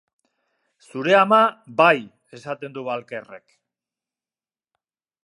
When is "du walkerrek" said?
2.79-3.47